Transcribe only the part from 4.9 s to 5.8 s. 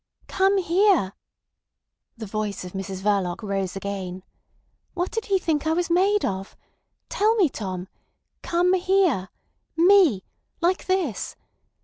"What did he think I